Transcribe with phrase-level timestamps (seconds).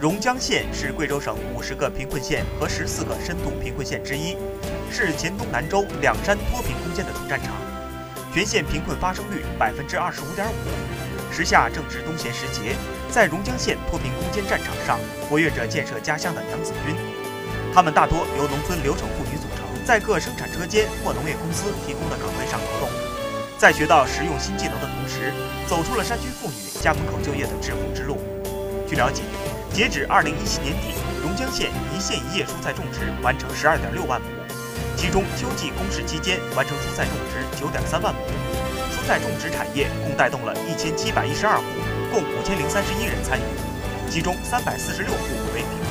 [0.00, 4.36] 榕江县是贵州省五十个贫困县和十四个深度贫困县之一，
[4.92, 7.50] 是黔东南州两山脱贫攻坚的主战场。
[8.32, 11.34] 全县贫困发生率百分之二十五点五。
[11.34, 12.76] 时下正值冬闲时节，
[13.10, 16.94] 在榕江县脱贫攻坚战场上活跃着建设家乡的娘子军，
[17.74, 22.88] 他们大多由农村留守妇女组成，在各生产车间或农业公司提供的岗位上劳动，
[23.58, 25.34] 在学到实用新技能的同时，
[25.66, 28.18] 走出了山区妇女家门口就业的致富之路。
[28.88, 29.22] 据了解，
[29.78, 30.92] 截止二零一七年底，
[31.22, 34.26] 榕江县一县一业蔬菜种植完成十二点六万亩，
[34.96, 38.18] 其中秋季公示期间完成蔬菜种植九点三万亩。
[38.90, 41.62] 蔬菜种植产业共带动了一千七百一十二户，
[42.10, 45.87] 共五千零三十一人参与，其中三百四十六户为贫。